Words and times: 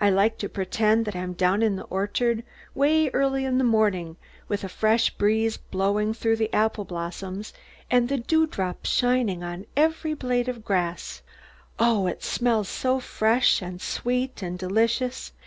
I 0.00 0.08
like 0.08 0.38
to 0.38 0.48
pretend 0.48 1.04
that 1.04 1.14
I'm 1.14 1.34
down 1.34 1.62
in 1.62 1.76
the 1.76 1.82
orchard, 1.82 2.42
way 2.74 3.08
early 3.10 3.44
in 3.44 3.58
the 3.58 3.64
morning, 3.64 4.16
with 4.48 4.64
a 4.64 4.68
fresh 4.70 5.10
breeze 5.10 5.58
blowing 5.58 6.14
through 6.14 6.36
the 6.36 6.50
apple 6.54 6.86
blossoms 6.86 7.52
and 7.90 8.08
the 8.08 8.16
dewdrops 8.16 8.88
shining 8.88 9.44
on 9.44 9.66
every 9.76 10.14
blade 10.14 10.48
of 10.48 10.64
grass. 10.64 11.20
Oh, 11.78 12.06
it 12.06 12.22
smells 12.22 12.70
so 12.70 12.98
fresh 12.98 13.60
and 13.60 13.78
sweet 13.82 14.40
and 14.40 14.58
delicious! 14.58 15.32